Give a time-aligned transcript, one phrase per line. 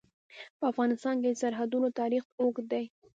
[0.57, 2.85] په افغانستان کې د سرحدونه تاریخ اوږد دی.